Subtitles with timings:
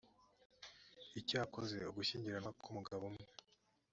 [1.19, 3.25] icyakora ugushyingiranwa k’umugabo umwe